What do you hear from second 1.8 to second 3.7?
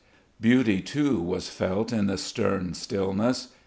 in the stern stillness.